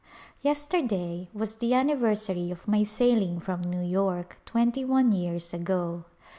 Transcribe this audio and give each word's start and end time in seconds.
Yesterday 0.41 1.29
was 1.31 1.53
the 1.57 1.75
anniversary 1.75 2.49
of 2.49 2.67
my 2.67 2.81
sailing 2.83 3.39
from 3.39 3.61
New 3.61 3.83
York 3.87 4.39
twenty 4.47 4.83
one 4.83 5.11
years 5.11 5.53
ago. 5.53 6.05